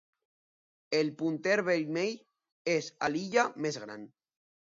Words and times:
El 0.99 1.11
punter 1.19 1.57
vermell 1.67 2.17
és 2.75 2.89
a 3.09 3.11
l'illa 3.13 3.45
més 3.67 3.79
gran. 3.87 4.11